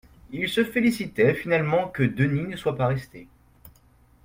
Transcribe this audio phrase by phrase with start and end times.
[0.31, 3.27] Ils se félicitaient, finalement, que Denis ne soit pas resté.